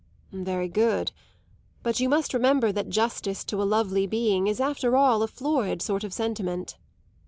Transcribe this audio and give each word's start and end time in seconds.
"Very 0.31 0.67
good. 0.67 1.11
But 1.83 1.99
you 1.99 2.09
must 2.09 2.33
remember 2.33 2.71
that 2.71 2.89
justice 2.89 3.43
to 3.43 3.61
a 3.61 3.65
lovely 3.69 4.07
being 4.07 4.47
is 4.47 4.59
after 4.59 4.97
all 4.97 5.21
a 5.21 5.27
florid 5.27 5.79
sort 5.79 6.03
of 6.03 6.11
sentiment." 6.11 6.75